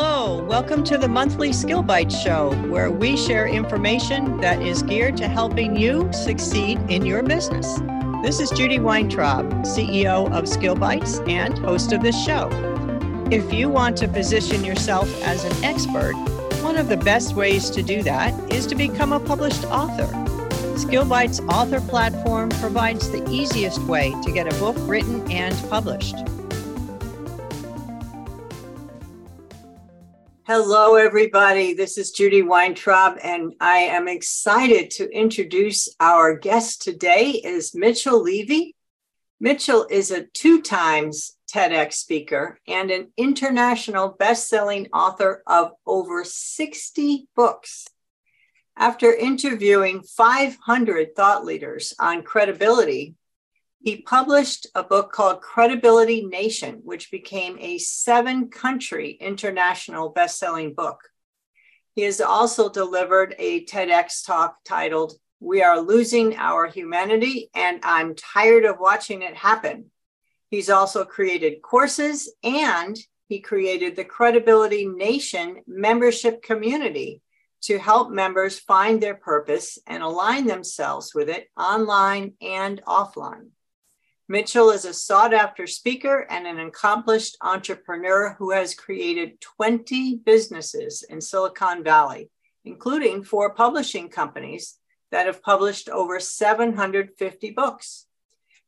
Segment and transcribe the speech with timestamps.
[0.00, 5.16] Hello, welcome to the monthly Skill Bites show, where we share information that is geared
[5.16, 7.80] to helping you succeed in your business.
[8.22, 12.48] This is Judy Weintraub, CEO of Skill Bites and host of this show.
[13.32, 16.14] If you want to position yourself as an expert,
[16.62, 20.06] one of the best ways to do that is to become a published author.
[20.76, 26.14] SkillBites author platform provides the easiest way to get a book written and published.
[30.50, 31.74] Hello, everybody.
[31.74, 38.22] This is Judy Weintraub, and I am excited to introduce our guest today is Mitchell
[38.22, 38.74] Levy.
[39.38, 47.28] Mitchell is a two times TEDx speaker and an international best-selling author of over 60
[47.36, 47.86] books.
[48.74, 53.16] After interviewing 500 thought leaders on credibility,
[53.88, 61.00] he published a book called Credibility Nation, which became a seven country international best-selling book.
[61.94, 68.14] He has also delivered a TEDx talk titled We Are Losing Our Humanity and I'm
[68.14, 69.86] Tired of Watching It Happen.
[70.50, 72.94] He's also created courses and
[73.26, 77.22] he created the Credibility Nation membership community
[77.62, 83.48] to help members find their purpose and align themselves with it online and offline.
[84.30, 91.02] Mitchell is a sought after speaker and an accomplished entrepreneur who has created 20 businesses
[91.02, 92.28] in Silicon Valley,
[92.66, 94.78] including four publishing companies
[95.10, 98.04] that have published over 750 books.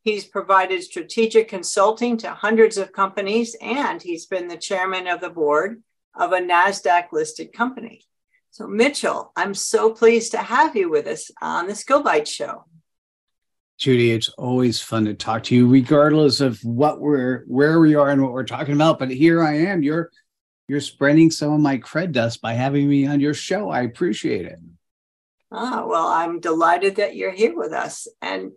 [0.00, 5.28] He's provided strategic consulting to hundreds of companies, and he's been the chairman of the
[5.28, 5.82] board
[6.18, 8.06] of a NASDAQ listed company.
[8.50, 12.64] So, Mitchell, I'm so pleased to have you with us on the Skill Bites show.
[13.80, 18.10] Judy, it's always fun to talk to you, regardless of what we're where we are
[18.10, 18.98] and what we're talking about.
[18.98, 19.82] But here I am.
[19.82, 20.10] You're
[20.68, 23.70] you're spreading some of my cred dust by having me on your show.
[23.70, 24.58] I appreciate it.
[25.50, 28.52] Ah, well, I'm delighted that you're here with us and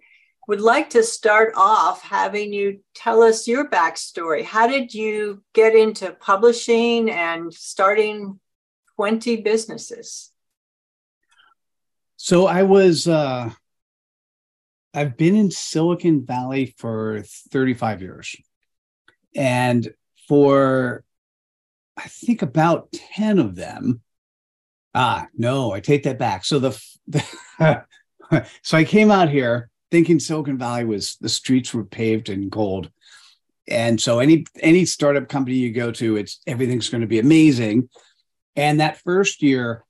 [0.50, 4.44] would like to start off having you tell us your backstory.
[4.44, 8.42] How did you get into publishing and starting
[8.98, 10.32] 20 businesses?
[12.18, 13.52] So I was uh
[14.94, 18.36] I've been in Silicon Valley for 35 years.
[19.36, 19.92] And
[20.28, 21.04] for,
[21.98, 24.02] I think about 10 of them,
[24.94, 26.46] ah, no, I take that back.
[26.46, 27.86] So the, the
[28.62, 32.90] so I came out here thinking Silicon Valley was the streets were paved in gold.
[33.68, 37.90] And so any any startup company you go to, it's everything's going to be amazing.
[38.56, 39.86] And that first year,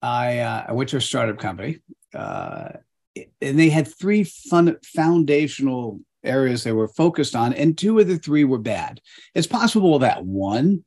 [0.00, 1.78] I uh, I went to a startup company.
[2.12, 2.70] Uh,
[3.16, 8.18] and they had three fun foundational areas they were focused on, and two of the
[8.18, 9.00] three were bad.
[9.34, 10.84] It's possible that one,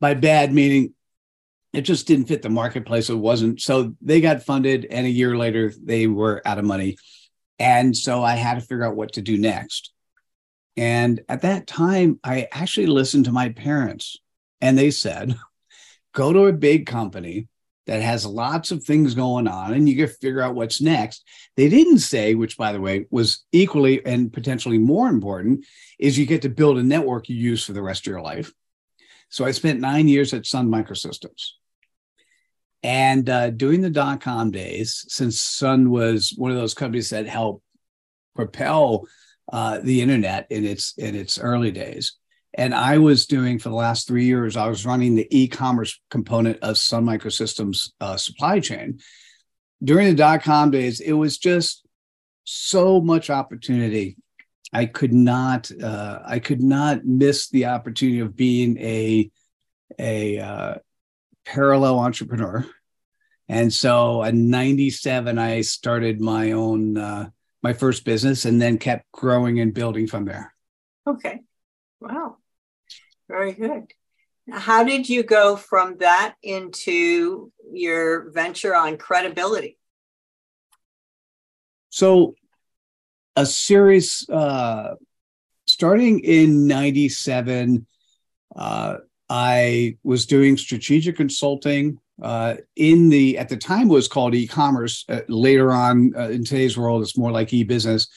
[0.00, 0.94] by bad meaning
[1.72, 3.08] it just didn't fit the marketplace.
[3.08, 3.60] It wasn't.
[3.60, 6.96] So they got funded, and a year later they were out of money.
[7.58, 9.92] And so I had to figure out what to do next.
[10.76, 14.16] And at that time, I actually listened to my parents,
[14.60, 15.36] and they said,
[16.12, 17.48] go to a big company
[17.86, 21.24] that has lots of things going on and you can figure out what's next.
[21.56, 25.64] They didn't say, which by the way was equally and potentially more important,
[25.98, 28.52] is you get to build a network you use for the rest of your life.
[29.30, 31.52] So I spent nine years at Sun Microsystems.
[32.84, 37.26] And uh, during the dot com days, since Sun was one of those companies that
[37.26, 37.64] helped
[38.34, 39.06] propel
[39.52, 42.14] uh, the internet in its in its early days,
[42.54, 45.98] and I was doing for the last three years, I was running the e commerce
[46.10, 48.98] component of Sun Microsystems uh, supply chain.
[49.82, 51.86] During the dot com days, it was just
[52.44, 54.16] so much opportunity.
[54.72, 59.30] I could not, uh, I could not miss the opportunity of being a,
[59.98, 60.74] a uh,
[61.44, 62.66] parallel entrepreneur.
[63.48, 67.30] And so in 97, I started my own, uh,
[67.62, 70.54] my first business and then kept growing and building from there.
[71.06, 71.40] Okay.
[72.00, 72.38] Wow.
[73.32, 73.86] Very good.
[74.50, 79.78] How did you go from that into your venture on credibility?
[81.88, 82.34] So,
[83.34, 84.96] a series uh,
[85.66, 87.86] starting in 97,
[88.54, 88.96] uh,
[89.30, 95.06] I was doing strategic consulting uh, in the, at the time was called e commerce.
[95.08, 98.08] Uh, later on uh, in today's world, it's more like e business.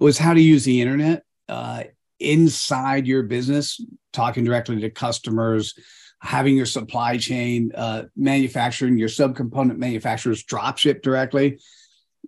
[0.00, 1.84] It was how to use the internet uh,
[2.20, 3.80] inside your business,
[4.12, 5.74] talking directly to customers,
[6.20, 11.58] having your supply chain uh, manufacturing, your subcomponent manufacturers drop ship directly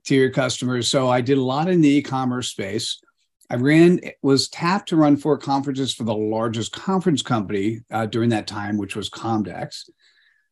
[0.04, 0.88] to your customers.
[0.88, 3.00] So I did a lot in the e-commerce space.
[3.48, 8.30] I ran, was tapped to run four conferences for the largest conference company uh, during
[8.30, 9.88] that time, which was Comdex.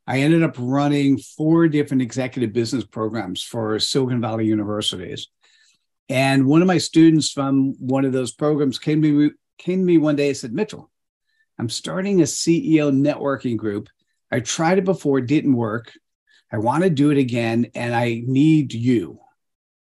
[0.06, 5.28] I ended up running four different executive business programs for Silicon Valley universities.
[6.08, 9.84] And one of my students from one of those programs came to me, came to
[9.84, 10.90] me one day and said, Mitchell,
[11.58, 13.88] I'm starting a CEO networking group.
[14.30, 15.92] I tried it before, it didn't work.
[16.52, 19.20] I want to do it again, and I need you.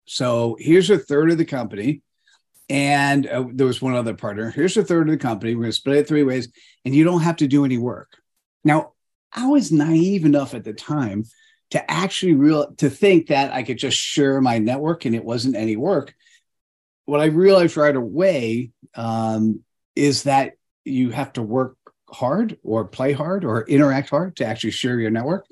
[0.07, 2.03] So here's a third of the company.
[2.69, 4.51] And uh, there was one other partner.
[4.51, 5.55] Here's a third of the company.
[5.55, 6.49] We're going to split it three ways,
[6.85, 8.11] and you don't have to do any work.
[8.65, 8.95] Now,
[9.33, 11.25] I was naive enough at the time
[11.71, 15.57] to actually real to think that I could just share my network and it wasn't
[15.57, 16.15] any work.
[17.05, 19.63] What I realized right away um,
[19.95, 20.55] is that
[20.85, 21.77] you have to work
[22.09, 25.47] hard or play hard or interact hard to actually share your network.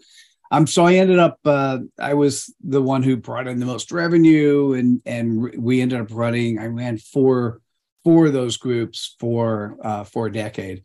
[0.50, 3.90] Um, so I ended up, uh, I was the one who brought in the most
[3.90, 6.60] revenue, and and we ended up running.
[6.60, 7.60] I ran four
[8.04, 10.84] four of those groups for uh, for a decade,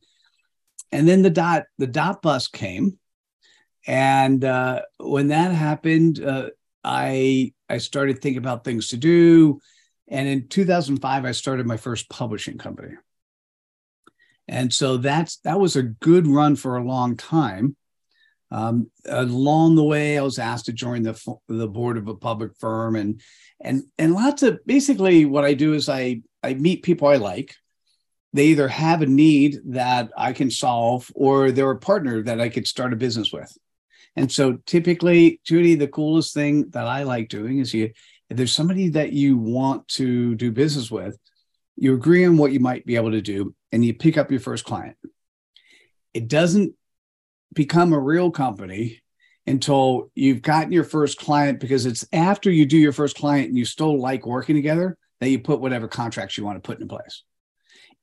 [0.92, 2.98] and then the dot the dot bus came,
[3.88, 6.50] and uh, when that happened, uh,
[6.84, 9.60] I I started thinking about things to do,
[10.08, 12.96] and in 2005 I started my first publishing company,
[14.48, 17.76] and so that's that was a good run for a long time.
[18.52, 22.52] Um, along the way, I was asked to join the the board of a public
[22.60, 23.22] firm, and
[23.62, 27.56] and and lots of basically what I do is I I meet people I like.
[28.34, 32.50] They either have a need that I can solve, or they're a partner that I
[32.50, 33.52] could start a business with.
[34.16, 37.92] And so, typically, Judy, the coolest thing that I like doing is you
[38.30, 41.18] if there's somebody that you want to do business with,
[41.76, 44.40] you agree on what you might be able to do, and you pick up your
[44.40, 44.98] first client.
[46.14, 46.76] It doesn't
[47.54, 49.02] become a real company
[49.48, 53.58] until you've gotten your first client because it's after you do your first client and
[53.58, 56.88] you still like working together that you put whatever contracts you want to put in
[56.88, 57.24] place.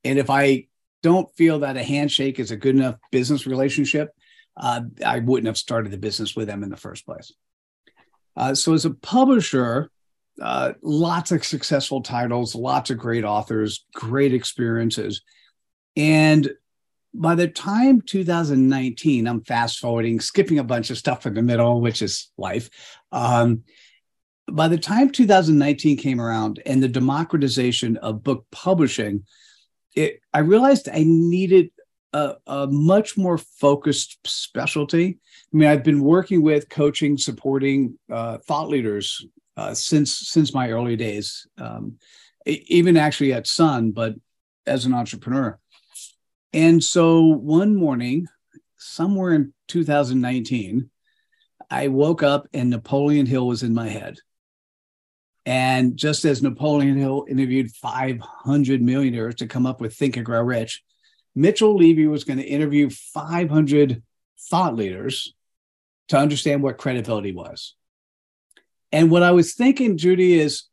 [0.02, 0.66] And if I
[1.02, 4.10] don't feel that a handshake is a good enough business relationship,
[4.56, 7.32] uh, I wouldn't have started the business with them in the first place.
[8.36, 9.90] Uh, so, as a publisher,
[10.40, 15.22] uh, lots of successful titles, lots of great authors, great experiences.
[15.96, 16.50] And
[17.14, 21.80] by the time 2019, I'm fast forwarding, skipping a bunch of stuff in the middle,
[21.80, 22.68] which is life.
[23.12, 23.62] Um,
[24.50, 29.24] by the time 2019 came around and the democratization of book publishing,
[29.94, 31.70] it, I realized I needed
[32.12, 35.18] a, a, much more focused specialty.
[35.52, 39.24] I mean, I've been working with, coaching, supporting uh, thought leaders
[39.56, 41.98] uh, since since my early days, um,
[42.44, 44.14] even actually at Sun, but
[44.66, 45.58] as an entrepreneur.
[46.52, 48.26] And so one morning,
[48.76, 50.90] somewhere in 2019,
[51.70, 54.16] I woke up and Napoleon Hill was in my head.
[55.44, 60.42] And just as Napoleon Hill interviewed 500 millionaires to come up with Think and Grow
[60.42, 60.82] Rich,
[61.36, 64.02] Mitchell Levy was going to interview 500
[64.50, 65.34] thought leaders
[66.08, 67.74] to understand what credibility was.
[68.90, 70.64] And what I was thinking, Judy, is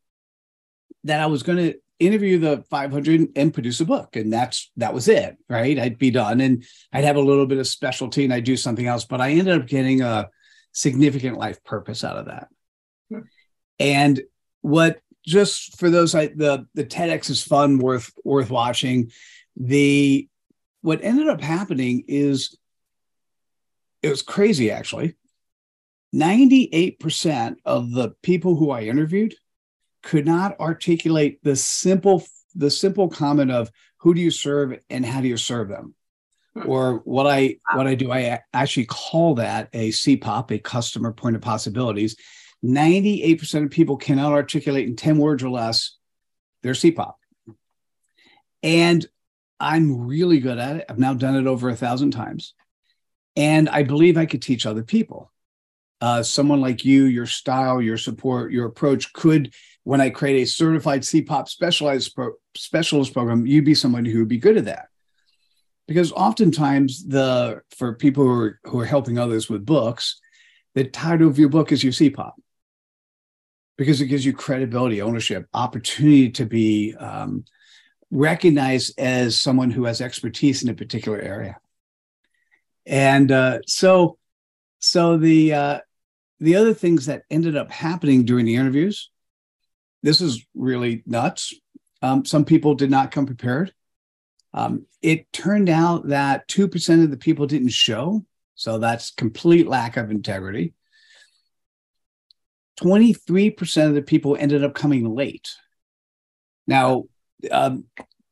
[1.03, 4.93] that I was going to interview the 500 and produce a book and that's that
[4.93, 5.79] was it right?
[5.79, 8.87] I'd be done and i'd have a little bit of specialty and i'd do something
[8.87, 10.27] else but i ended up getting a
[10.73, 12.47] significant life purpose out of that.
[13.79, 14.21] And
[14.61, 19.11] what just for those I, the the tedx is fun worth worth watching.
[19.55, 20.27] The
[20.83, 22.55] what ended up happening is
[24.03, 25.15] it was crazy actually.
[26.13, 29.33] 98% of the people who i interviewed
[30.03, 35.21] could not articulate the simple the simple comment of who do you serve and how
[35.21, 35.95] do you serve them?
[36.53, 36.69] Hmm.
[36.69, 41.35] or what i what i do i actually call that a cpop a customer point
[41.35, 42.15] of possibilities.
[42.63, 45.97] 98% of people cannot articulate in 10 words or less
[46.61, 47.15] their cpop
[48.61, 49.05] and
[49.63, 52.53] i'm really good at it i've now done it over a thousand times
[53.35, 55.31] and i believe i could teach other people
[56.01, 59.53] uh, someone like you your style your support your approach could
[59.83, 64.27] when I create a certified CPOP specialized pro- specialist program, you'd be someone who would
[64.27, 64.87] be good at that.
[65.87, 70.21] Because oftentimes the for people who are who are helping others with books,
[70.75, 72.31] the title of your book is your CPOP.
[73.77, 77.43] Because it gives you credibility, ownership, opportunity to be um,
[78.13, 81.57] recognized as someone who has expertise in a particular area.
[82.85, 84.17] And uh, so,
[84.79, 85.79] so the uh,
[86.39, 89.09] the other things that ended up happening during the interviews
[90.03, 91.53] this is really nuts.
[92.01, 93.73] Um, some people did not come prepared.
[94.53, 98.23] Um, it turned out that 2% of the people didn't show.
[98.53, 100.73] So that's complete lack of integrity.
[102.81, 105.49] 23% of the people ended up coming late.
[106.67, 107.05] Now,
[107.51, 107.85] um,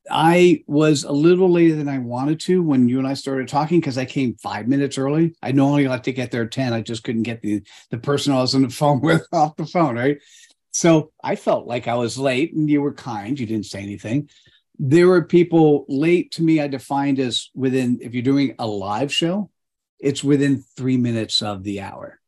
[0.09, 3.79] I was a little later than I wanted to when you and I started talking
[3.79, 5.35] because I came five minutes early.
[5.41, 6.73] I normally like to get there at 10.
[6.73, 9.65] I just couldn't get the, the person I was on the phone with off the
[9.65, 10.17] phone, right?
[10.71, 13.39] So I felt like I was late and you were kind.
[13.39, 14.29] You didn't say anything.
[14.79, 19.13] There were people late to me, I defined as within, if you're doing a live
[19.13, 19.51] show,
[19.99, 22.19] it's within three minutes of the hour.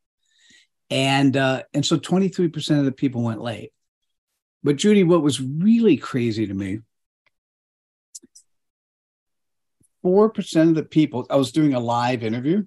[0.90, 3.72] And uh, and so 23% of the people went late.
[4.64, 6.80] But Judy, what was really crazy to me,
[10.04, 12.66] 4% of the people, I was doing a live interview.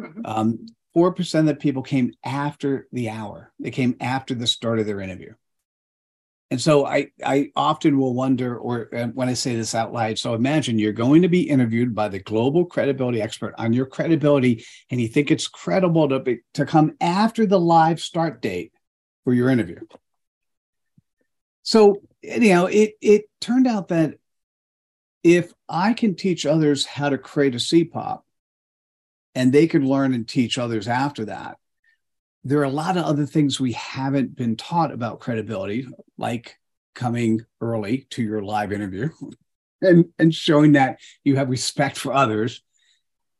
[0.00, 0.20] Mm-hmm.
[0.24, 3.52] Um, 4% of the people came after the hour.
[3.60, 5.34] They came after the start of their interview.
[6.50, 10.18] And so I, I often will wonder, or uh, when I say this out loud,
[10.18, 14.64] so imagine you're going to be interviewed by the global credibility expert on your credibility,
[14.90, 18.72] and you think it's credible to, be, to come after the live start date
[19.24, 19.78] for your interview.
[21.68, 24.14] So, anyhow, it, it turned out that
[25.22, 28.22] if I can teach others how to create a CPOP
[29.34, 31.58] and they can learn and teach others after that,
[32.42, 36.56] there are a lot of other things we haven't been taught about credibility, like
[36.94, 39.10] coming early to your live interview
[39.82, 42.62] and, and showing that you have respect for others.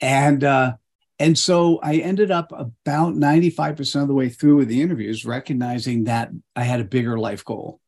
[0.02, 0.75] And uh,
[1.18, 6.04] and so I ended up about 95% of the way through with the interviews, recognizing
[6.04, 7.80] that I had a bigger life goal.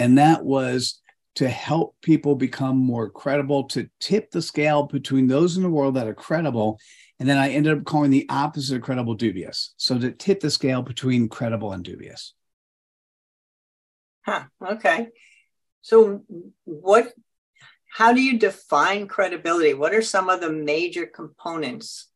[0.00, 1.00] And that was
[1.36, 5.94] to help people become more credible, to tip the scale between those in the world
[5.94, 6.78] that are credible
[7.20, 9.74] and then I ended up calling the opposite of credible dubious.
[9.76, 12.32] So to tip the scale between credible and dubious.
[14.24, 14.44] Huh.
[14.66, 15.08] Okay.
[15.82, 16.24] So
[16.64, 17.12] what
[17.92, 19.74] how do you define credibility?
[19.74, 22.08] What are some of the major components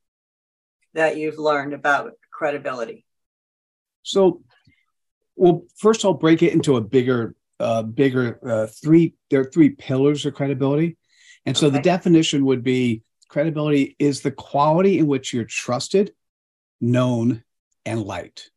[0.95, 3.05] that you've learned about credibility?
[4.05, 4.43] So
[5.37, 9.71] well, first I'll break it into a bigger uh, bigger uh, three there are three
[9.71, 10.97] pillars of credibility.
[11.47, 11.76] And so okay.
[11.76, 13.02] the definition would be
[13.35, 16.12] Credibility is the quality in which you're trusted,
[16.80, 17.42] known,
[17.85, 18.52] and liked.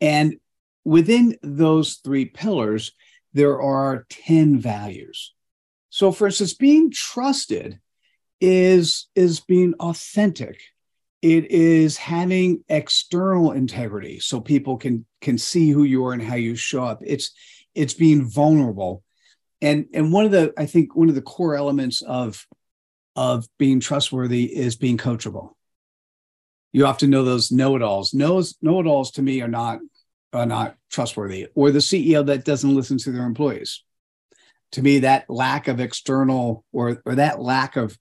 [0.00, 0.36] And
[0.84, 2.92] within those three pillars,
[3.32, 5.34] there are 10 values.
[5.90, 7.80] So, for instance, being trusted
[8.40, 10.60] is, is being authentic.
[11.20, 16.36] It is having external integrity so people can, can see who you are and how
[16.36, 17.02] you show up.
[17.04, 17.32] It's,
[17.76, 19.02] it's being vulnerable.
[19.60, 22.46] And, and one of the, I think, one of the core elements of
[23.16, 25.54] of being trustworthy is being coachable.
[26.72, 28.12] You often know those know-it-alls.
[28.12, 29.78] Knows know-it-alls to me are not
[30.32, 33.82] are not trustworthy, or the CEO that doesn't listen to their employees.
[34.72, 37.96] To me, that lack of external or or that lack of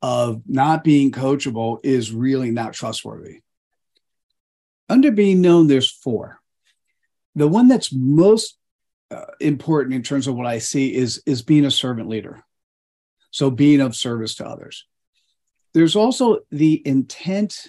[0.00, 3.40] of not being coachable is really not trustworthy.
[4.88, 6.40] Under being known, there's four.
[7.34, 8.56] The one that's most
[9.10, 12.44] uh, important in terms of what I see is is being a servant leader.
[13.30, 14.86] So being of service to others.
[15.74, 17.68] There's also the intent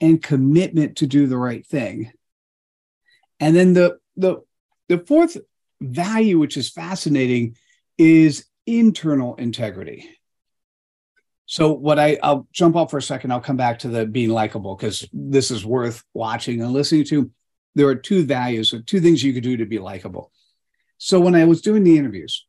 [0.00, 2.12] and commitment to do the right thing.
[3.40, 4.42] And then the the
[4.88, 5.36] the fourth
[5.80, 7.56] value, which is fascinating,
[7.96, 10.10] is internal integrity.
[11.46, 13.32] So what I I'll jump off for a second.
[13.32, 17.30] I'll come back to the being likable because this is worth watching and listening to.
[17.74, 20.32] There are two values, so two things you could do to be likable.
[20.98, 22.44] So when I was doing the interviews,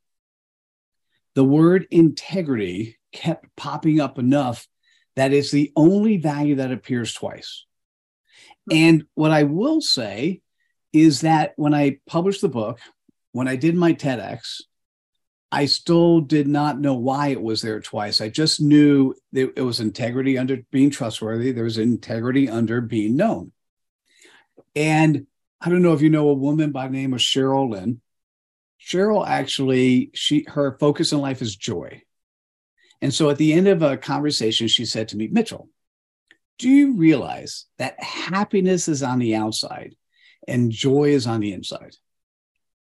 [1.36, 4.68] the word integrity kept popping up enough
[5.15, 7.65] that it's the only value that appears twice.
[8.70, 8.75] Hmm.
[8.75, 10.41] And what I will say
[10.91, 12.79] is that when I published the book,
[13.32, 14.62] when I did my TEDx,
[15.51, 18.22] I still did not know why it was there twice.
[18.22, 23.15] I just knew that it was integrity under being trustworthy, there was integrity under being
[23.15, 23.51] known.
[24.75, 25.25] And
[25.60, 28.01] I don't know if you know a woman by the name of Cheryl Lynn.
[28.89, 32.01] Cheryl actually, she her focus in life is joy.
[33.01, 35.69] And so at the end of a conversation, she said to me, Mitchell,
[36.58, 39.96] do you realize that happiness is on the outside
[40.48, 41.96] and joy is on the inside?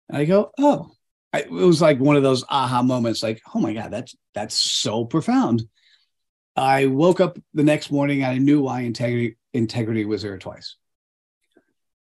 [0.09, 0.91] And I go, oh,
[1.31, 4.55] I, it was like one of those aha moments, like, oh my God, that's that's
[4.55, 5.63] so profound.
[6.55, 10.75] I woke up the next morning, and I knew why integrity integrity was there twice.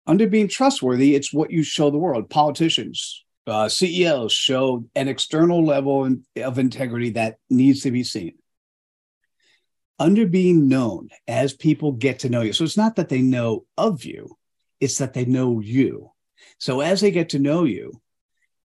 [0.05, 2.29] Under being trustworthy, it's what you show the world.
[2.29, 8.35] Politicians, uh, CEOs show an external level of integrity that needs to be seen.
[9.97, 12.53] Under being known as people get to know you.
[12.53, 14.37] So it's not that they know of you,
[14.79, 16.11] it's that they know you.
[16.57, 18.01] So as they get to know you,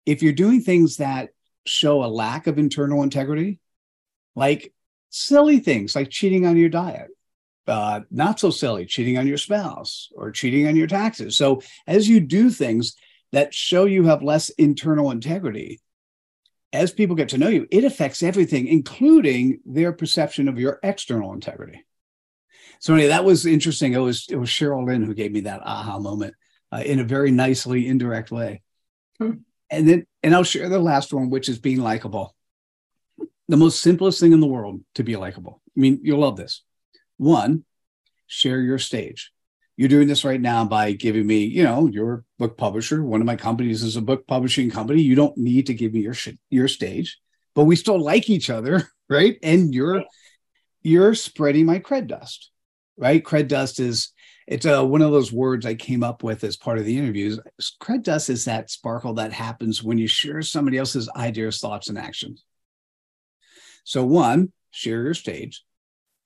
[0.07, 1.31] if you're doing things that
[1.67, 3.61] show a lack of internal integrity,
[4.35, 4.73] like
[5.11, 7.09] silly things like cheating on your diet,
[7.67, 11.37] uh, not so silly, cheating on your spouse or cheating on your taxes.
[11.37, 12.97] So as you do things
[13.33, 15.81] that show you have less internal integrity,
[16.73, 21.33] as people get to know you, it affects everything, including their perception of your external
[21.33, 21.85] integrity.
[22.81, 23.95] So anyway, that was interesting.
[23.95, 26.35] It was it was Cheryl Lynn who gave me that aha moment
[26.73, 28.63] uh, in a very nicely indirect way.
[29.19, 29.39] Hmm.
[29.71, 32.35] And then and I'll share the last one, which is being likable.
[33.49, 35.63] The most simplest thing in the world to be likable.
[35.77, 36.63] I mean, you'll love this.
[37.17, 37.65] One,
[38.27, 39.33] share your stage.
[39.79, 43.03] You're doing this right now by giving me, you know, your book publisher.
[43.03, 45.01] One of my companies is a book publishing company.
[45.01, 46.15] You don't need to give me your
[46.51, 47.19] your stage,
[47.55, 49.39] but we still like each other, right?
[49.43, 50.05] And you're
[50.83, 52.51] you're spreading my cred dust
[52.99, 53.23] right?
[53.23, 54.13] Cred dust is
[54.47, 57.39] it's uh, one of those words I came up with as part of the interviews.
[57.81, 61.99] Cred dust is that sparkle that happens when you share somebody else's ideas, thoughts, and
[61.99, 62.45] actions.
[63.85, 65.65] So, one, share your stage,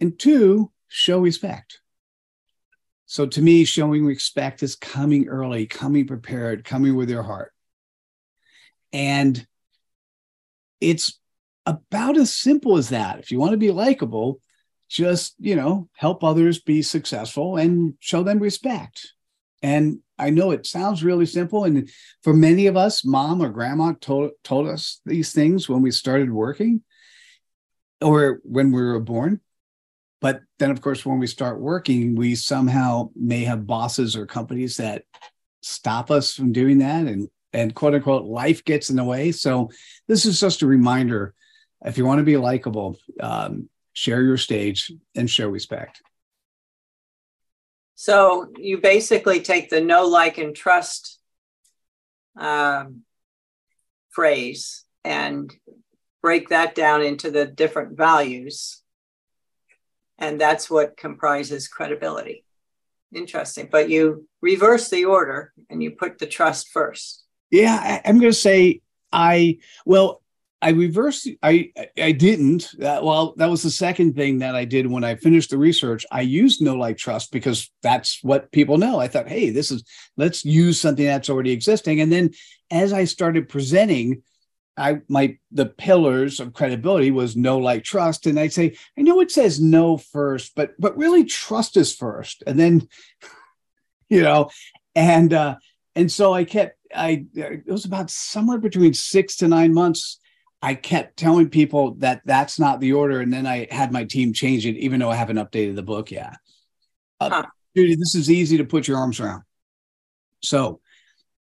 [0.00, 1.80] and two, show respect.
[3.12, 7.52] So, to me, showing respect is coming early, coming prepared, coming with your heart.
[8.90, 9.46] And
[10.80, 11.20] it's
[11.66, 13.18] about as simple as that.
[13.18, 14.40] If you want to be likable,
[14.88, 19.12] just you know help others be successful and show them respect
[19.62, 21.88] and i know it sounds really simple and
[22.22, 26.30] for many of us mom or grandma told, told us these things when we started
[26.30, 26.82] working
[28.02, 29.40] or when we were born
[30.22, 34.78] but then of course when we start working we somehow may have bosses or companies
[34.78, 35.02] that
[35.60, 39.70] stop us from doing that and and quote unquote life gets in the way so
[40.08, 41.34] this is just a reminder
[41.84, 46.02] if you want to be likable um, share your stage, and show respect.
[47.94, 51.20] So you basically take the know like, and trust
[52.36, 53.02] um,
[54.10, 55.52] phrase and
[56.22, 58.81] break that down into the different values.
[60.22, 62.44] And that's what comprises credibility.
[63.12, 63.68] Interesting.
[63.70, 67.24] But you reverse the order and you put the trust first.
[67.50, 70.22] Yeah, I'm going to say I, well,
[70.62, 71.28] I reversed.
[71.42, 72.72] I I didn't.
[72.80, 76.06] Uh, well, that was the second thing that I did when I finished the research.
[76.12, 79.00] I used know like trust because that's what people know.
[79.00, 79.82] I thought, hey, this is
[80.16, 82.00] let's use something that's already existing.
[82.00, 82.30] And then
[82.70, 84.22] as I started presenting,
[84.76, 89.20] I my the pillars of credibility was know like trust, and I'd say, I know
[89.20, 92.88] it says know first, but but really trust is first, and then
[94.08, 94.50] you know,
[94.94, 95.56] and uh,
[95.94, 96.78] and so I kept.
[96.94, 100.18] I it was about somewhere between six to nine months
[100.62, 104.32] I kept telling people that that's not the order, and then I had my team
[104.32, 106.36] change it, even though I haven't updated the book yet.
[107.18, 107.46] Uh, huh.
[107.76, 109.42] Judy, this is easy to put your arms around.
[110.40, 110.80] So,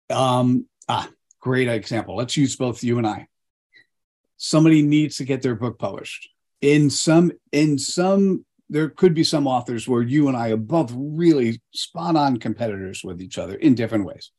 [0.09, 1.11] um, ah,
[1.43, 2.17] great example.
[2.17, 3.27] Let's use both you and I.
[4.39, 6.31] Somebody needs to get their book published.
[6.63, 10.91] In some, in some, there could be some authors where you and I are both
[10.97, 14.31] really spot on competitors with each other in different ways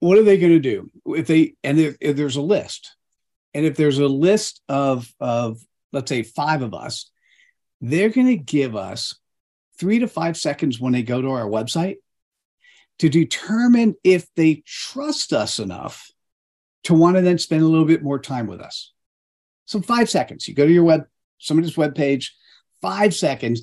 [0.00, 2.94] what are they going to do if they and if, if, there's a list
[3.54, 5.58] and if there's a list of of
[5.92, 7.10] let's say five of us
[7.80, 9.18] they're going to give us
[9.78, 11.96] three to five seconds when they go to our website
[12.98, 16.10] to determine if they trust us enough
[16.84, 18.92] to want to then spend a little bit more time with us
[19.64, 21.04] so five seconds you go to your web
[21.38, 22.34] somebody's web page
[22.80, 23.62] five seconds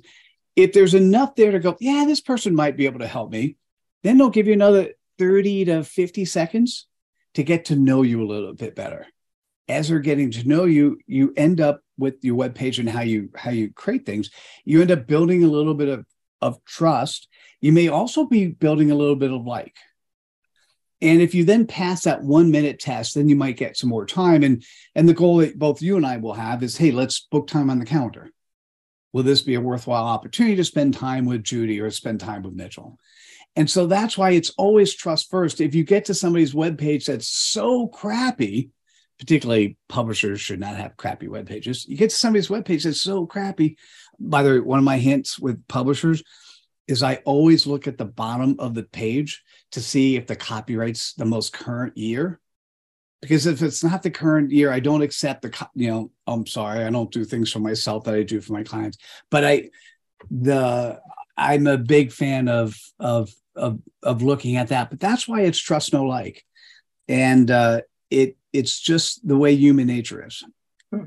[0.56, 3.56] if there's enough there to go yeah this person might be able to help me
[4.04, 6.88] then they'll give you another 30 to 50 seconds
[7.36, 9.08] to get to know you a little bit better.
[9.68, 13.02] As they're getting to know you, you end up with your web page and how
[13.02, 14.30] you how you create things.
[14.66, 16.06] You end up building a little bit of,
[16.42, 17.28] of trust.
[17.64, 19.78] You may also be building a little bit of like.
[21.02, 24.06] And if you then pass that one minute test, then you might get some more
[24.06, 24.44] time.
[24.44, 27.48] And and the goal that both you and I will have is, hey, let's book
[27.48, 28.30] time on the calendar.
[29.14, 32.54] Will this be a worthwhile opportunity to spend time with Judy or spend time with
[32.54, 33.00] Mitchell?
[33.56, 35.62] And so that's why it's always trust first.
[35.62, 38.72] If you get to somebody's webpage that's so crappy,
[39.20, 41.86] particularly publishers should not have crappy web pages.
[41.88, 43.78] You get to somebody's webpage that's so crappy.
[44.20, 46.24] By the way, one of my hints with publishers
[46.88, 51.14] is I always look at the bottom of the page to see if the copyright's
[51.14, 52.40] the most current year.
[53.22, 56.84] Because if it's not the current year, I don't accept the, you know, I'm sorry,
[56.84, 58.98] I don't do things for myself that I do for my clients.
[59.30, 59.70] But I,
[60.30, 61.00] the,
[61.38, 64.90] I'm a big fan of of of of looking at that.
[64.90, 66.44] But that's why it's trust know like,
[67.08, 70.44] and uh, it it's just the way human nature is.
[70.92, 71.06] Hmm.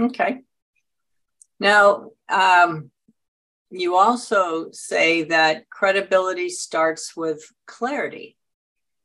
[0.00, 0.42] Okay.
[1.58, 2.90] Now, um,
[3.70, 8.36] you also say that credibility starts with clarity,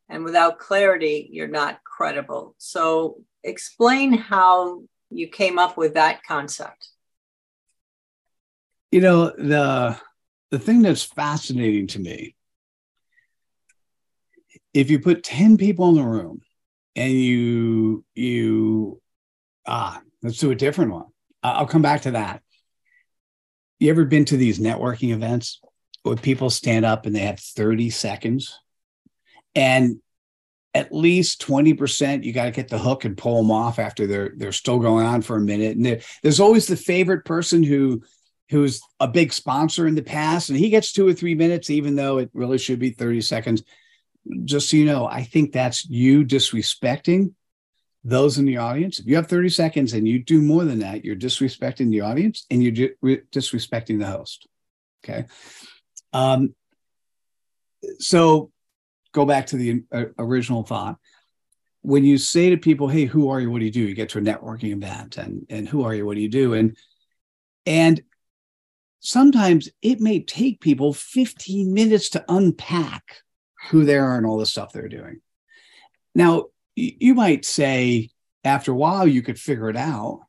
[0.10, 2.56] and without clarity, you're not credible.
[2.58, 6.90] So, explain how you came up with that concept.
[8.92, 9.98] You know the
[10.52, 12.36] the thing that's fascinating to me
[14.74, 16.42] if you put 10 people in the room
[16.96, 19.02] and you you
[19.66, 21.06] ah let's do a different one
[21.44, 22.42] i'll come back to that
[23.82, 25.60] you ever been to these networking events
[26.04, 28.60] where people stand up and they have 30 seconds?
[29.56, 30.00] And
[30.74, 34.32] at least 20% you got to get the hook and pull them off after they're
[34.38, 35.76] they're still going on for a minute.
[35.76, 38.04] And there's always the favorite person who
[38.50, 41.96] who's a big sponsor in the past and he gets two or three minutes even
[41.96, 43.64] though it really should be 30 seconds.
[44.46, 47.34] Just so you know i think that's you disrespecting
[48.04, 49.00] those in the audience.
[49.00, 52.46] If you have 30 seconds and you do more than that you're disrespecting the audience
[52.50, 52.90] and you're
[53.32, 54.48] disrespecting the host.
[55.04, 55.26] Okay?
[56.14, 56.56] Um
[58.00, 58.52] so
[59.12, 60.98] go back to the uh, original thought.
[61.82, 63.52] When you say to people hey who are you?
[63.52, 63.82] What do you do?
[63.82, 66.06] you get to a networking event and and who are you?
[66.06, 66.54] What do you do?
[66.54, 66.76] And
[67.66, 68.02] and
[69.00, 73.18] sometimes it may take people 15 minutes to unpack
[73.70, 75.22] who they are and all the stuff they're doing.
[76.16, 78.10] Now you might say
[78.44, 80.22] after a while you could figure it out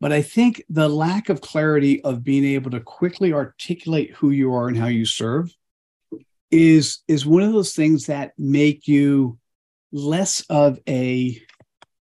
[0.00, 4.54] but i think the lack of clarity of being able to quickly articulate who you
[4.54, 5.54] are and how you serve
[6.50, 9.38] is is one of those things that make you
[9.92, 11.40] less of a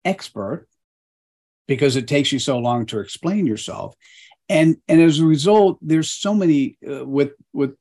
[0.04, 0.68] expert
[1.68, 3.96] because it takes you so long to explain yourself.
[4.50, 7.76] And and as a result there's so many uh, with with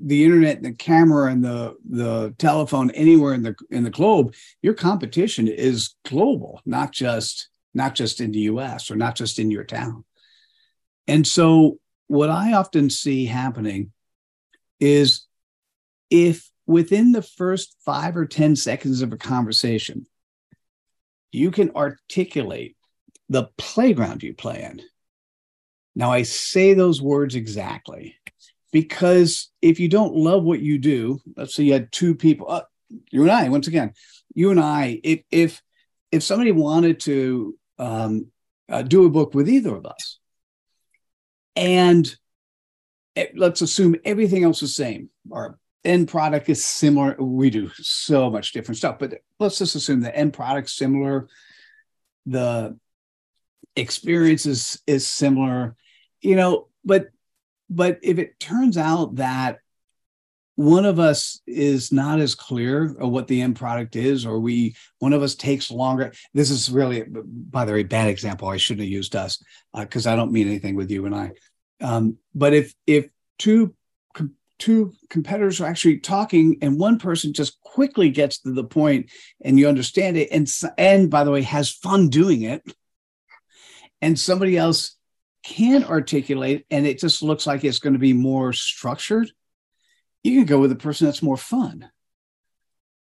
[0.00, 4.34] the internet and the camera and the the telephone anywhere in the in the globe
[4.62, 9.50] your competition is global not just not just in the US or not just in
[9.50, 10.04] your town
[11.08, 13.90] and so what i often see happening
[14.78, 15.26] is
[16.10, 20.06] if within the first five or 10 seconds of a conversation,
[21.32, 22.76] you can articulate
[23.28, 24.80] the playground you play in.
[25.96, 28.16] Now, I say those words exactly
[28.74, 32.62] because if you don't love what you do, let's say you had two people, uh,
[33.12, 33.92] you and I, once again,
[34.34, 35.62] you and I, if if
[36.10, 38.32] if somebody wanted to um,
[38.68, 40.18] uh, do a book with either of us,
[41.54, 42.12] and
[43.14, 47.14] it, let's assume everything else is same, our end product is similar.
[47.16, 51.28] We do so much different stuff, but let's just assume the end product similar.
[52.26, 52.76] The
[53.76, 55.76] experience is is similar,
[56.20, 57.10] you know, but
[57.70, 59.58] but if it turns out that
[60.56, 64.76] one of us is not as clear of what the end product is, or we
[65.00, 66.12] one of us takes longer.
[66.32, 68.48] This is really, by the way, bad example.
[68.48, 69.42] I shouldn't have used us
[69.76, 71.32] because uh, I don't mean anything with you and I.
[71.80, 73.74] Um, but if if two
[74.58, 79.10] two competitors are actually talking and one person just quickly gets to the point
[79.44, 80.48] and you understand it and
[80.78, 82.62] and by the way has fun doing it
[84.00, 84.96] and somebody else
[85.44, 89.30] can articulate and it just looks like it's going to be more structured
[90.22, 91.88] you can go with a person that's more fun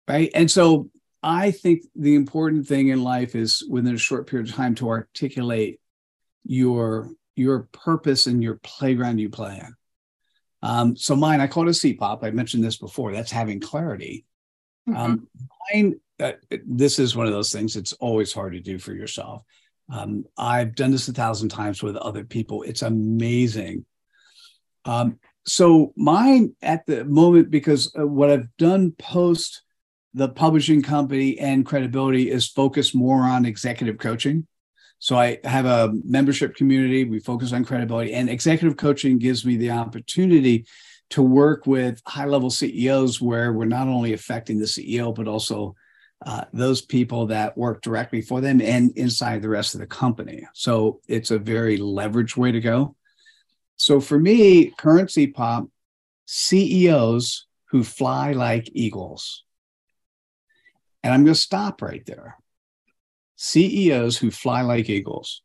[0.07, 0.91] right and so
[1.23, 4.89] i think the important thing in life is within a short period of time to
[4.89, 5.81] articulate
[6.45, 9.75] your your purpose and your playground you play in
[10.63, 12.25] um, so mine, I call it a CPOP.
[12.25, 13.13] I mentioned this before.
[13.13, 14.25] That's having clarity.
[14.89, 14.99] Mm-hmm.
[14.99, 15.29] Um,
[15.73, 16.33] mine, uh,
[16.67, 17.77] this is one of those things.
[17.77, 19.43] It's always hard to do for yourself.
[19.91, 22.63] Um, I've done this a thousand times with other people.
[22.63, 23.85] It's amazing.
[24.85, 29.63] Um, so mine at the moment, because uh, what I've done post
[30.15, 34.47] the publishing company and credibility is focus more on executive coaching.
[34.99, 37.05] So I have a membership community.
[37.05, 40.67] We focus on credibility, and executive coaching gives me the opportunity
[41.11, 45.75] to work with high level CEOs where we're not only affecting the CEO, but also
[46.25, 50.47] uh, those people that work directly for them and inside the rest of the company.
[50.53, 52.97] So it's a very leveraged way to go.
[53.77, 55.71] So for me, current CPOP,
[56.27, 59.45] CEOs who fly like eagles.
[61.03, 62.37] And I'm going to stop right there
[63.39, 65.43] CEOs who fly like eagles.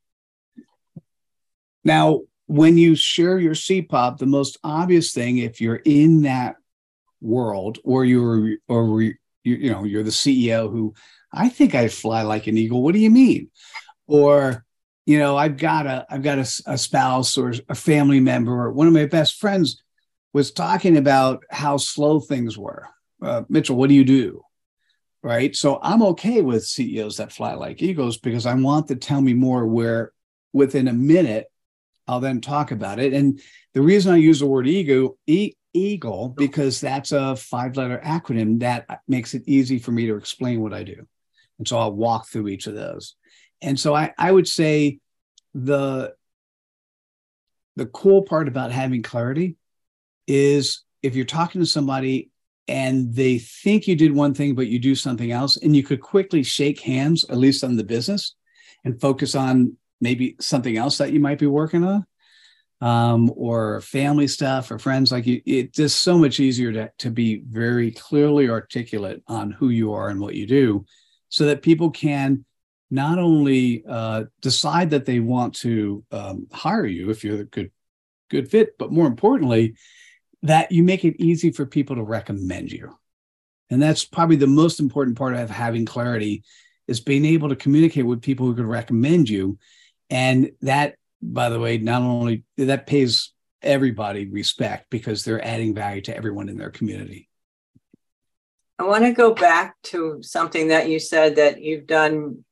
[1.83, 6.55] Now, when you share your CPOP, the most obvious thing, if you're in that
[7.21, 9.11] world, or you're, or
[9.43, 10.93] you, you know, you're the CEO who,
[11.31, 12.83] I think I fly like an eagle.
[12.83, 13.49] What do you mean?
[14.07, 14.65] Or,
[15.05, 18.71] you know, I've got a, I've got a, a spouse or a family member, or
[18.71, 19.81] one of my best friends
[20.33, 22.87] was talking about how slow things were.
[23.21, 24.43] Uh, Mitchell, what do you do?
[25.23, 25.55] right?
[25.55, 29.33] So I'm okay with CEOs that fly like eagles because I want to tell me
[29.33, 30.11] more where
[30.51, 31.47] within a minute
[32.07, 33.13] I'll then talk about it.
[33.13, 33.39] And
[33.73, 38.59] the reason I use the word ego, e- eagle, because that's a five letter acronym
[38.59, 41.05] that makes it easy for me to explain what I do.
[41.57, 43.15] And so I'll walk through each of those.
[43.61, 44.99] And so I, I would say
[45.53, 46.13] the
[47.75, 49.55] the cool part about having clarity
[50.27, 52.29] is if you're talking to somebody
[52.67, 55.99] and they think you did one thing, but you do something else, and you could
[55.99, 58.35] quickly shake hands, at least on the business,
[58.85, 62.05] and focus on maybe something else that you might be working on,
[62.81, 65.11] um, or family stuff or friends.
[65.11, 69.69] Like you, it's just so much easier to, to be very clearly articulate on who
[69.69, 70.85] you are and what you do,
[71.29, 72.45] so that people can
[72.91, 77.71] not only uh, decide that they want to um, hire you if you're a good
[78.29, 79.75] good fit, but more importantly,
[80.41, 82.97] that you make it easy for people to recommend you.
[83.69, 86.43] And that's probably the most important part of having clarity
[86.87, 89.57] is being able to communicate with people who could recommend you.
[90.09, 90.95] And that,
[91.31, 93.31] by the way, not only that pays
[93.61, 97.29] everybody respect because they're adding value to everyone in their community.
[98.77, 102.43] I want to go back to something that you said that you've done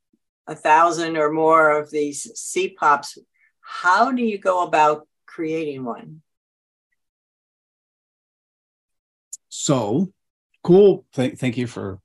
[0.47, 3.17] a thousand or more of these CPOPs.
[3.59, 6.21] How do you go about creating one?
[9.49, 10.13] So
[10.63, 11.05] cool.
[11.13, 11.99] Th- thank you for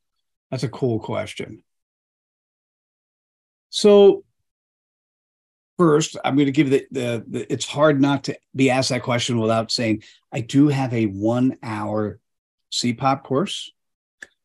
[0.50, 1.62] that's a cool question.
[3.70, 4.24] So
[5.78, 9.02] first, I'm going to give the, the, the it's hard not to be asked that
[9.02, 12.18] question without saying I do have a one hour
[12.72, 13.70] CPOP course.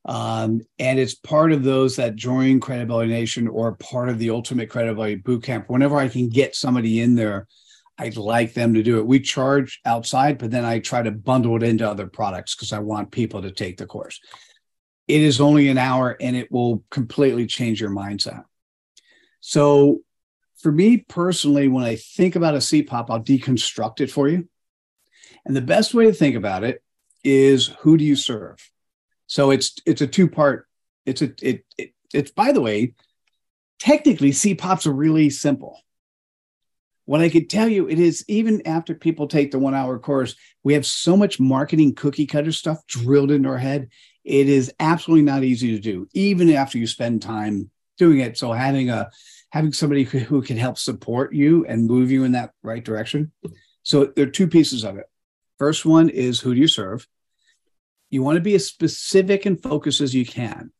[0.03, 4.69] Um, and it's part of those that join Credibility Nation or part of the Ultimate
[4.69, 5.65] Credibility Bootcamp.
[5.67, 7.47] Whenever I can get somebody in there
[8.01, 9.05] I'd like them to do it.
[9.05, 12.79] We charge outside, but then I try to bundle it into other products because I
[12.79, 14.19] want people to take the course.
[15.07, 18.43] It is only an hour and it will completely change your mindset.
[19.39, 19.99] So,
[20.61, 24.47] for me personally, when I think about a CPOP, I'll deconstruct it for you.
[25.45, 26.83] And the best way to think about it
[27.23, 28.57] is who do you serve?
[29.27, 30.67] So it's it's a two part.
[31.05, 32.93] It's a it, it it's by the way,
[33.79, 35.79] technically CPOPs are really simple
[37.11, 40.35] what I could tell you, it is even after people take the one hour course,
[40.63, 43.89] we have so much marketing cookie cutter stuff drilled into our head.
[44.23, 48.37] It is absolutely not easy to do, even after you spend time doing it.
[48.37, 49.09] So having a
[49.51, 53.31] having somebody who can help support you and move you in that right direction.
[53.83, 55.05] So there are two pieces of it.
[55.59, 57.07] First one is who do you serve?
[58.09, 60.71] You want to be as specific and focused as you can.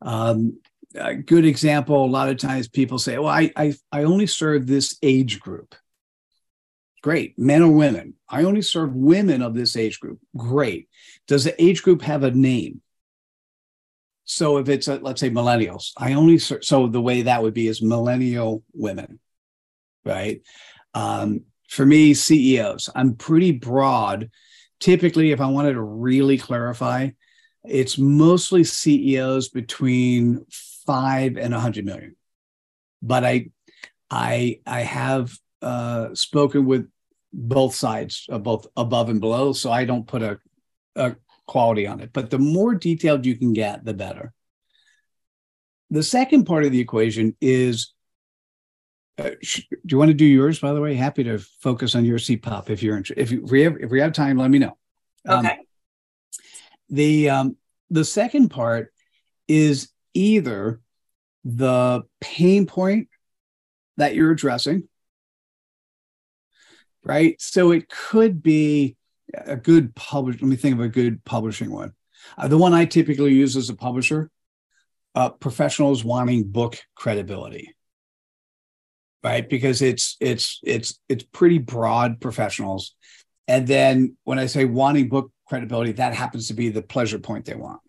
[0.00, 0.58] Um,
[0.94, 4.66] a good example a lot of times people say well I, I i only serve
[4.66, 5.74] this age group
[7.02, 10.88] great men or women i only serve women of this age group great
[11.26, 12.82] does the age group have a name
[14.24, 17.68] so if it's a, let's say millennials i only so the way that would be
[17.68, 19.18] is millennial women
[20.04, 20.42] right?
[20.94, 24.30] Um, for me ceos i'm pretty broad.
[24.80, 27.10] Typically if i wanted to really clarify
[27.64, 30.44] it's mostly ceos between
[30.86, 32.16] five and a hundred million.
[33.00, 33.50] But I,
[34.10, 36.88] I, I have uh, spoken with
[37.32, 40.38] both sides, both above and below, so I don't put a,
[40.96, 42.10] a quality on it.
[42.12, 44.32] But the more detailed you can get, the better.
[45.90, 47.92] The second part of the equation is
[49.18, 52.02] uh, sh- do you want to do yours by the way happy to focus on
[52.02, 54.50] your cpop if you're interested if you, if we have, if we have time let
[54.50, 54.74] me know
[55.28, 55.58] um, okay
[56.92, 57.56] the um,
[57.90, 58.92] the second part
[59.48, 60.80] is either
[61.44, 63.08] the pain point
[63.96, 64.88] that you're addressing,
[67.02, 67.40] right?
[67.40, 68.96] So it could be
[69.34, 70.40] a good publish.
[70.40, 71.92] Let me think of a good publishing one.
[72.36, 74.30] Uh, the one I typically use as a publisher,
[75.14, 77.74] uh, professionals wanting book credibility,
[79.22, 79.48] right?
[79.48, 82.94] Because it's it's it's it's pretty broad professionals,
[83.48, 87.44] and then when I say wanting book credibility, that happens to be the pleasure point
[87.44, 87.80] they want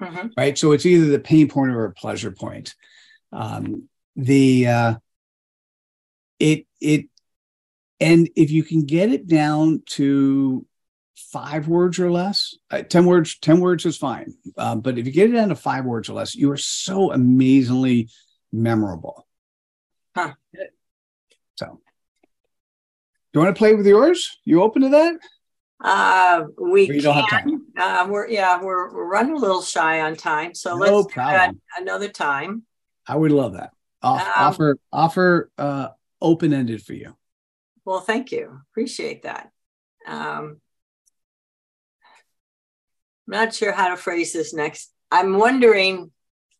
[0.00, 0.28] mm-hmm.
[0.36, 0.56] right?
[0.56, 2.74] So it's either the pain point or a pleasure point.
[3.32, 4.94] Um, the uh,
[6.38, 7.06] it it
[8.00, 10.66] and if you can get it down to
[11.16, 14.34] five words or less, uh, ten words, ten words is fine.
[14.58, 17.12] Um, but if you get it down to five words or less, you are so
[17.12, 18.08] amazingly
[18.52, 19.26] memorable.
[20.14, 20.32] Huh.
[21.56, 22.28] So, do
[23.34, 24.38] you want to play with yours?
[24.44, 25.14] You open to that?
[25.82, 27.24] Uh, we don't can.
[27.24, 27.66] have time.
[27.76, 31.60] Uh, we're yeah, we're, we're running a little shy on time, so no let's problem.
[31.76, 32.62] another time.
[33.06, 33.72] I would love that.
[34.02, 35.88] Off, um, offer offer uh,
[36.20, 37.14] open ended for you.
[37.86, 38.60] Well, thank you.
[38.70, 39.50] Appreciate that.
[40.06, 40.60] Um,
[43.26, 44.92] I'm not sure how to phrase this next.
[45.10, 46.10] I'm wondering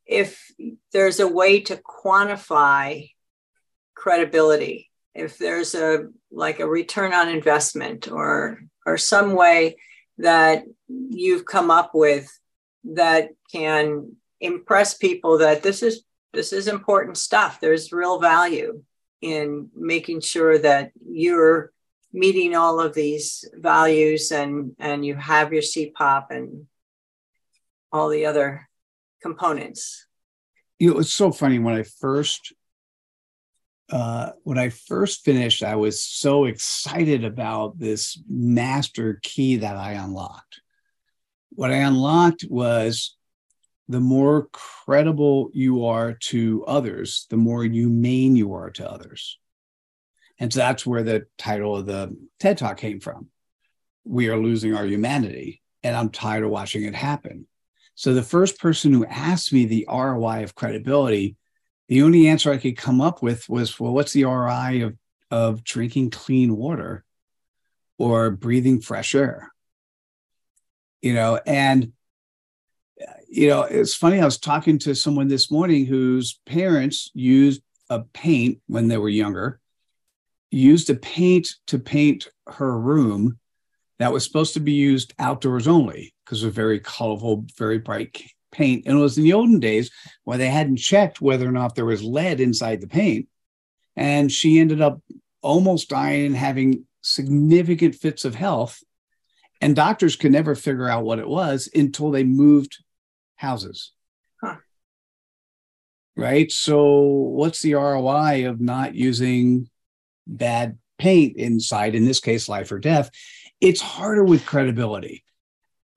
[0.07, 0.51] if
[0.93, 3.11] there's a way to quantify
[3.95, 9.77] credibility if there's a like a return on investment or or some way
[10.19, 12.31] that you've come up with
[12.85, 18.83] that can impress people that this is this is important stuff there's real value
[19.21, 21.73] in making sure that you're
[22.13, 26.67] meeting all of these values and and you have your CPOP and
[27.93, 28.69] all the other
[29.23, 30.07] components.
[30.79, 32.55] You know, it's so funny when I first
[33.91, 39.93] uh, when I first finished, I was so excited about this master key that I
[39.93, 40.61] unlocked.
[41.51, 43.16] What I unlocked was
[43.89, 49.39] the more credible you are to others, the more humane you are to others.
[50.39, 53.29] And so that's where the title of the TED Talk came from.
[54.05, 57.47] We are losing our humanity, and I'm tired of watching it happen.
[57.95, 61.37] So the first person who asked me the ROI of credibility,
[61.89, 64.97] the only answer I could come up with was, well, what's the ROI of,
[65.31, 67.05] of drinking clean water
[67.99, 69.51] or breathing fresh air?
[71.01, 71.93] You know, and
[73.29, 74.21] you know, it's funny.
[74.21, 79.09] I was talking to someone this morning whose parents used a paint when they were
[79.09, 79.61] younger
[80.51, 83.39] used a paint to paint her room
[83.99, 88.85] that was supposed to be used outdoors only because of very colorful, very bright paint.
[88.87, 89.91] And it was in the olden days
[90.25, 93.29] where they hadn't checked whether or not there was lead inside the paint.
[93.97, 95.01] And she ended up
[95.43, 98.83] almost dying and having significant fits of health.
[99.61, 102.83] And doctors could never figure out what it was until they moved
[103.37, 103.93] houses.
[104.43, 104.57] Huh.
[106.17, 106.51] Right.
[106.51, 109.69] So, what's the ROI of not using
[110.27, 113.11] bad paint inside, in this case, life or death,
[113.61, 115.25] it's harder with credibility.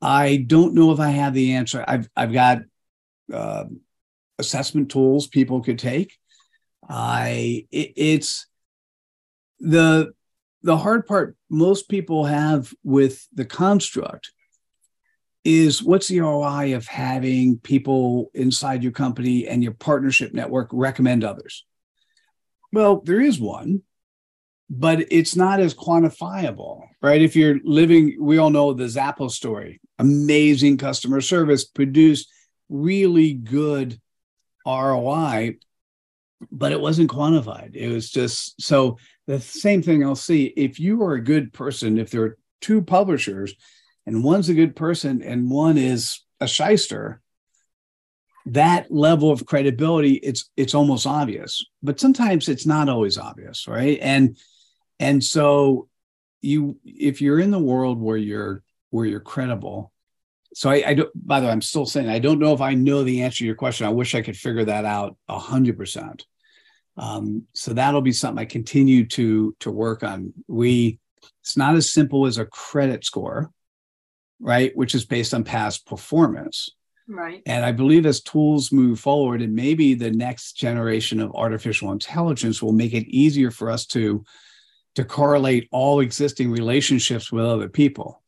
[0.02, 1.84] I don't know if I have the answer.
[1.88, 2.60] I've I've got
[3.34, 3.66] uh,
[4.38, 6.14] assessment tools people could take.
[6.88, 8.48] I it, it's
[9.60, 10.14] the
[10.64, 14.32] the hard part most people have with the construct
[15.44, 21.24] is what's the ROI of having people inside your company and your partnership network recommend
[21.24, 21.66] others?
[22.72, 23.82] Well, there is one,
[24.70, 27.22] but it's not as quantifiable, right?
[27.22, 32.30] If you're living, we all know the Zappos story, amazing customer service, produced
[32.70, 34.00] really good
[34.66, 35.56] ROI,
[36.52, 37.76] but it wasn't quantified.
[37.76, 40.46] It was just so the same thing I'll see.
[40.46, 43.56] If you are a good person, if there are two publishers
[44.06, 47.22] and one's a good person and one is a shyster,
[48.48, 51.64] that level of credibility, it's it's almost obvious.
[51.84, 54.00] But sometimes it's not always obvious, right?
[54.02, 54.38] And
[55.00, 55.90] and so
[56.42, 59.92] you if you're in the world where you're where you're credible
[60.54, 62.74] so I, I don't by the way i'm still saying i don't know if i
[62.74, 66.24] know the answer to your question i wish i could figure that out 100%
[66.98, 71.00] um, so that'll be something i continue to to work on we
[71.42, 73.52] it's not as simple as a credit score
[74.40, 76.70] right which is based on past performance.
[77.08, 77.42] Right.
[77.46, 82.62] And i believe as tools move forward and maybe the next generation of artificial intelligence
[82.62, 84.24] will make it easier for us to
[84.96, 88.22] to correlate all existing relationships with other people.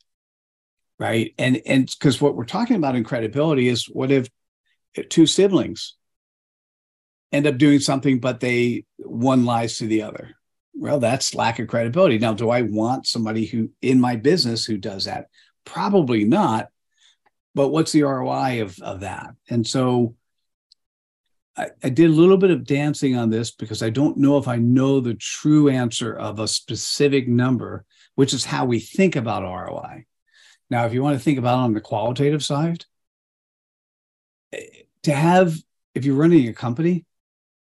[0.98, 1.34] Right?
[1.38, 4.28] And and because what we're talking about in credibility is what if
[5.08, 5.94] two siblings
[7.32, 10.36] end up doing something but they one lies to the other?
[10.74, 12.18] Well that's lack of credibility.
[12.18, 15.26] Now do i want somebody who in my business who does that
[15.64, 16.68] probably not
[17.54, 20.14] but what's the roi of, of that and so
[21.56, 24.48] I, I did a little bit of dancing on this because I don't know if
[24.48, 29.42] I know the true answer of a specific number, which is how we think about
[29.42, 30.04] ROI.
[30.70, 32.86] Now, if you want to think about it on the qualitative side,
[34.52, 34.64] eh,
[35.02, 35.54] to have,
[35.94, 37.04] if you're running a company,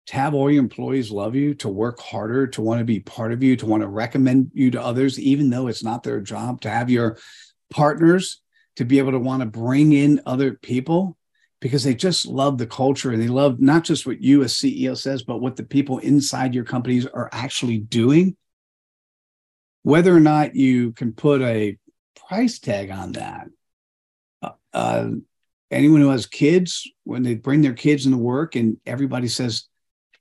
[0.08, 3.32] to have all your employees love you, to work harder, to want to be part
[3.32, 6.62] of you, to want to recommend you to others, even though it's not their job,
[6.62, 7.18] to have your
[7.70, 8.42] partners
[8.76, 11.18] to be able to want to bring in other people
[11.62, 14.98] because they just love the culture and they love not just what you as CEO
[14.98, 18.36] says, but what the people inside your companies are actually doing.
[19.84, 21.78] Whether or not you can put a
[22.28, 23.48] price tag on that,
[24.42, 25.10] uh, uh,
[25.72, 29.68] anyone who has kids, when they bring their kids into work and everybody says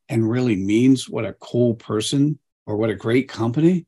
[0.08, 3.86] and really means what a cool person or what a great company,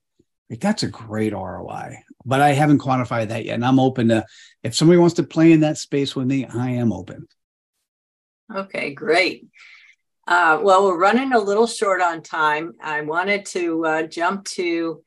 [0.48, 1.96] like that's a great ROI.
[2.30, 3.54] But I haven't quantified that yet.
[3.54, 4.24] And I'm open to
[4.62, 7.26] if somebody wants to play in that space with me, I am open.
[8.54, 9.48] Okay, great.
[10.28, 12.74] Uh, well, we're running a little short on time.
[12.80, 15.02] I wanted to uh, jump to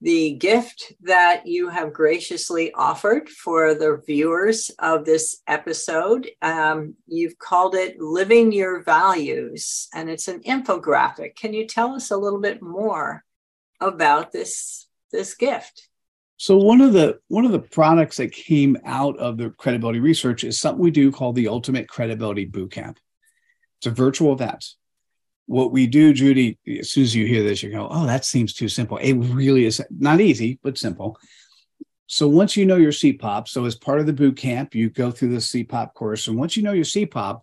[0.00, 6.30] the gift that you have graciously offered for the viewers of this episode.
[6.40, 11.34] Um, you've called it Living Your Values, and it's an infographic.
[11.34, 13.24] Can you tell us a little bit more
[13.80, 15.88] about this, this gift?
[16.36, 20.44] So one of the one of the products that came out of the credibility research
[20.44, 22.96] is something we do called the Ultimate Credibility Bootcamp.
[23.78, 24.64] It's a virtual event.
[25.46, 28.54] what we do, Judy, as soon as you hear this, you go, oh, that seems
[28.54, 28.96] too simple.
[28.96, 31.18] It really is not easy, but simple.
[32.06, 35.10] So once you know your CPOP, so as part of the boot camp, you go
[35.10, 36.28] through the CPOP course.
[36.28, 37.40] And once you know your CPOP,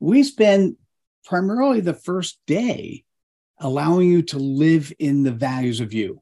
[0.00, 0.76] we spend
[1.24, 3.04] primarily the first day
[3.58, 6.20] allowing you to live in the values of you,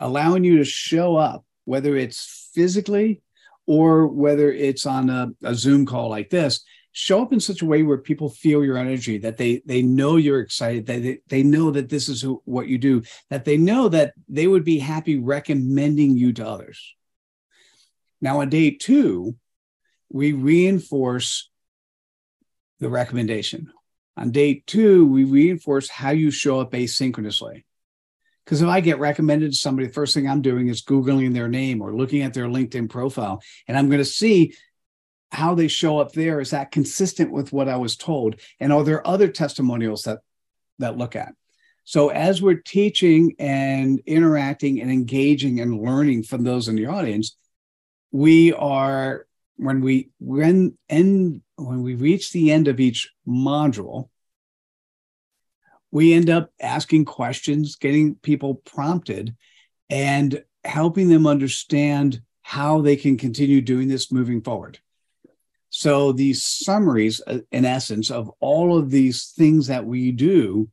[0.00, 3.22] allowing you to show up, whether it's physically
[3.66, 7.66] or whether it's on a, a Zoom call like this, show up in such a
[7.66, 11.42] way where people feel your energy that they they know you're excited that they, they
[11.42, 14.78] know that this is who, what you do that they know that they would be
[14.78, 16.94] happy recommending you to others.
[18.22, 19.36] Now on day two
[20.08, 21.50] we reinforce
[22.80, 23.70] the recommendation.
[24.16, 27.64] On day two we reinforce how you show up asynchronously
[28.46, 31.48] because if I get recommended to somebody, the first thing I'm doing is Googling their
[31.48, 33.42] name or looking at their LinkedIn profile.
[33.66, 34.54] And I'm going to see
[35.32, 38.36] how they show up there is that consistent with what I was told?
[38.60, 40.20] And are there other testimonials that
[40.78, 41.34] that look at?
[41.82, 47.36] So as we're teaching and interacting and engaging and learning from those in the audience,
[48.12, 49.26] we are
[49.56, 54.08] when we when end when we reach the end of each module,
[55.90, 59.34] we end up asking questions, getting people prompted,
[59.88, 64.78] and helping them understand how they can continue doing this moving forward.
[65.70, 70.68] So these summaries, uh, in essence, of all of these things that we do,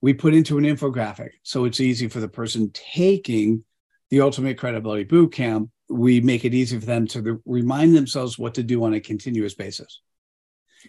[0.00, 1.30] we put into an infographic.
[1.42, 3.64] So it's easy for the person taking
[4.10, 5.70] the Ultimate Credibility Bootcamp.
[5.88, 9.54] We make it easy for them to remind themselves what to do on a continuous
[9.54, 10.00] basis.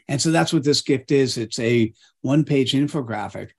[0.08, 1.38] And so that's what this gift is.
[1.38, 3.52] It's a one page infographic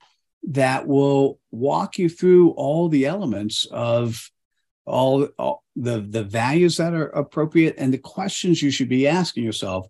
[0.49, 4.29] that will walk you through all the elements of
[4.85, 9.43] all, all the the values that are appropriate and the questions you should be asking
[9.43, 9.87] yourself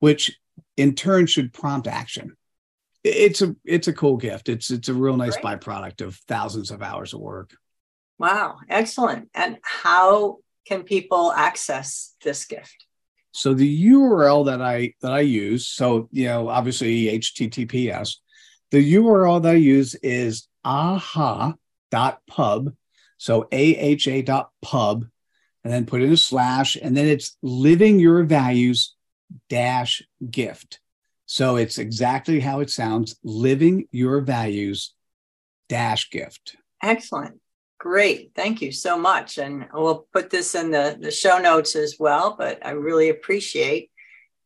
[0.00, 0.38] which
[0.76, 2.36] in turn should prompt action.
[3.04, 4.48] It's a it's a cool gift.
[4.48, 5.60] It's it's a real nice Great.
[5.60, 7.56] byproduct of thousands of hours of work.
[8.18, 8.58] Wow.
[8.68, 9.30] Excellent.
[9.34, 12.85] And how can people access this gift
[13.36, 18.16] so the url that i that i use so you know obviously https
[18.70, 21.54] the url that i use is aha.pub
[23.18, 25.06] so aha.pub,
[25.64, 28.94] and then put in a slash, and then it's living your values
[29.48, 30.80] dash gift.
[31.26, 34.94] So it's exactly how it sounds living your values
[35.68, 36.56] dash gift.
[36.82, 37.40] Excellent.
[37.78, 38.32] Great.
[38.34, 39.38] Thank you so much.
[39.38, 42.34] And we'll put this in the, the show notes as well.
[42.38, 43.90] But I really appreciate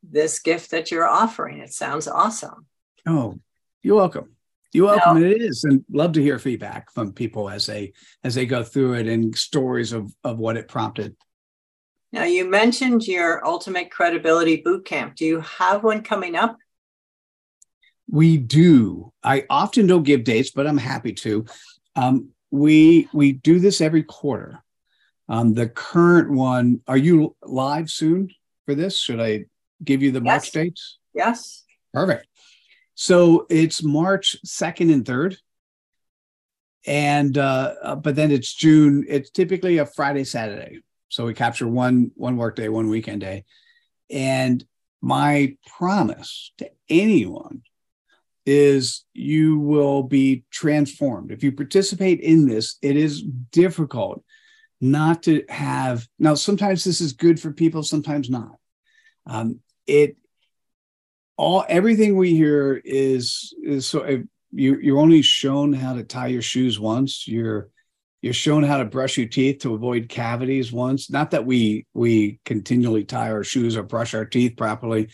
[0.02, 1.58] this gift that you're offering.
[1.58, 2.66] It sounds awesome.
[3.06, 3.38] Oh,
[3.82, 4.36] you're welcome.
[4.72, 5.20] You're welcome.
[5.20, 5.26] No.
[5.26, 8.94] It is, and love to hear feedback from people as they as they go through
[8.94, 11.16] it and stories of of what it prompted.
[12.12, 15.16] Now, you mentioned your ultimate credibility boot camp.
[15.16, 16.56] Do you have one coming up?
[18.08, 19.12] We do.
[19.22, 21.44] I often don't give dates, but I'm happy to.
[21.94, 24.62] Um, we we do this every quarter.
[25.28, 26.80] Um, the current one.
[26.88, 28.30] Are you live soon
[28.66, 28.98] for this?
[28.98, 29.44] Should I
[29.82, 30.24] give you the yes.
[30.24, 30.98] March dates?
[31.14, 31.64] Yes.
[31.92, 32.26] Perfect.
[32.94, 35.36] So it's March 2nd and 3rd.
[36.86, 39.05] And uh, uh, but then it's June.
[39.09, 40.80] It's typically a Friday, Saturday.
[41.09, 43.44] So we capture one one work day, one weekend day.
[44.09, 44.64] And
[45.03, 47.62] my promise to anyone
[48.51, 51.30] is you will be transformed.
[51.30, 54.24] If you participate in this, it is difficult
[54.80, 56.07] not to have.
[56.18, 58.57] Now, sometimes this is good for people, sometimes not.
[59.26, 60.16] Um, it
[61.36, 64.22] all everything we hear is is so if
[64.53, 67.70] you you're only shown how to tie your shoes once you're
[68.20, 72.38] you're shown how to brush your teeth to avoid cavities once not that we we
[72.44, 75.09] continually tie our shoes or brush our teeth properly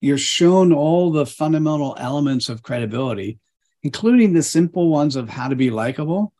[0.00, 3.38] you're shown all the fundamental elements of credibility
[3.82, 6.32] including the simple ones of how to be likable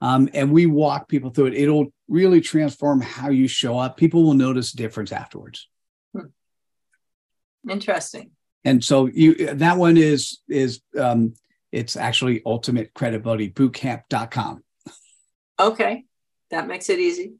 [0.00, 4.24] um, and we walk people through it it'll really transform how you show up people
[4.24, 5.68] will notice difference afterwards
[6.12, 7.70] hmm.
[7.70, 8.30] interesting
[8.64, 11.34] and so you that one is is um,
[11.72, 14.62] it's actually ultimatecredibilitybootcamp.com.
[15.58, 16.04] Okay,
[16.50, 17.32] that makes it easy.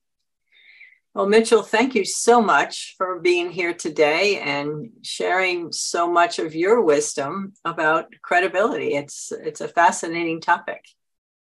[1.15, 6.55] Well, Mitchell, thank you so much for being here today and sharing so much of
[6.55, 8.95] your wisdom about credibility.
[8.95, 10.83] It's it's a fascinating topic.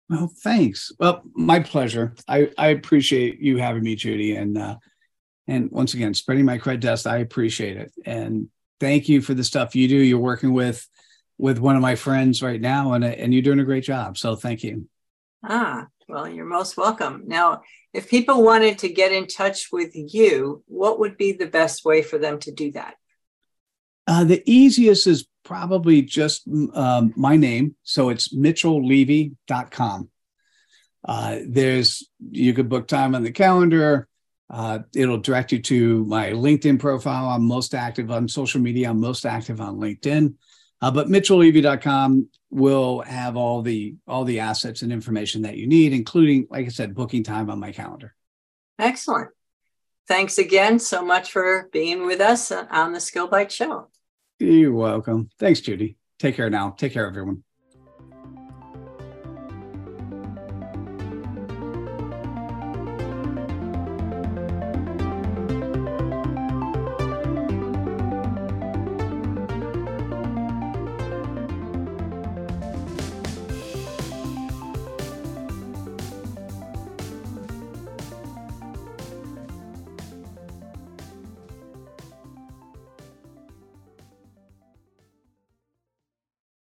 [0.10, 0.92] Well, thanks.
[1.00, 2.16] Well, my pleasure.
[2.28, 4.78] I, I appreciate you having me, Judy, and uh,
[5.48, 7.06] and once again, spreading my cred dust.
[7.06, 8.50] I appreciate it, and
[8.80, 9.98] thank you for the stuff you do.
[9.98, 10.88] You're working with
[11.38, 14.18] with one of my friends right now, and and you're doing a great job.
[14.18, 14.88] So thank you.
[15.44, 17.26] Ah, well, you're most welcome.
[17.28, 17.62] Now,
[17.94, 22.02] if people wanted to get in touch with you, what would be the best way
[22.02, 22.96] for them to do that?
[24.08, 27.76] Uh, the easiest is probably just um, my name.
[27.84, 30.10] So it's mitchelllevy.com.
[31.08, 34.08] Uh, there's, you could book time on the calendar.
[34.50, 37.30] Uh, it'll direct you to my LinkedIn profile.
[37.30, 38.90] I'm most active on social media.
[38.90, 40.34] I'm most active on LinkedIn.
[40.82, 45.94] Uh, but mitchelllevy.com will have all the all the assets and information that you need,
[45.94, 48.16] including, like I said, booking time on my calendar.
[48.78, 49.30] Excellent.
[50.08, 53.90] Thanks again so much for being with us on the SkillBites Show.
[54.40, 55.30] You're welcome.
[55.38, 55.98] Thanks, Judy.
[56.18, 56.72] Take care now.
[56.72, 57.44] Take care, everyone.